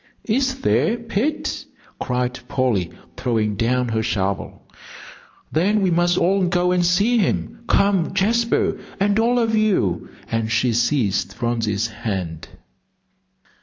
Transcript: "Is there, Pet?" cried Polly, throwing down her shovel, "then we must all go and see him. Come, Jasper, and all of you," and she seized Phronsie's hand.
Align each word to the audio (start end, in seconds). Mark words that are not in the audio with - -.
"Is 0.25 0.61
there, 0.61 0.97
Pet?" 0.97 1.63
cried 1.99 2.39
Polly, 2.47 2.89
throwing 3.15 3.55
down 3.55 3.89
her 3.89 4.01
shovel, 4.01 4.65
"then 5.51 5.83
we 5.83 5.91
must 5.91 6.17
all 6.17 6.47
go 6.47 6.71
and 6.71 6.83
see 6.83 7.19
him. 7.19 7.63
Come, 7.67 8.11
Jasper, 8.15 8.79
and 8.99 9.19
all 9.19 9.37
of 9.37 9.53
you," 9.55 10.09
and 10.31 10.51
she 10.51 10.73
seized 10.73 11.33
Phronsie's 11.33 11.85
hand. 11.85 12.47